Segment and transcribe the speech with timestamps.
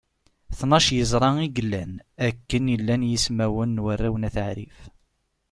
[0.57, 1.93] Tnac n yeẓra i yellan,
[2.27, 4.79] akken i llan yismawen n warraw n At Ɛrif.